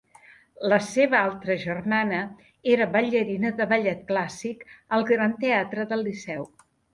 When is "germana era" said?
1.63-2.87